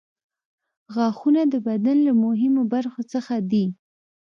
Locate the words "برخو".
2.73-3.01